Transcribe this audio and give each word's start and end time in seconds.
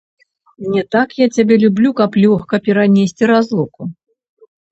Не 0.75 0.83
так 0.95 1.09
я 1.17 1.27
цябе 1.35 1.55
люблю, 1.65 1.89
каб 2.01 2.17
лёгка 2.23 2.55
перанесці 2.69 3.23
разлуку. 3.35 3.81